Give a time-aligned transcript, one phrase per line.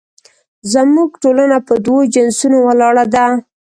[0.73, 3.25] زموږ ټولنه په دوو جنسونو ولاړه ده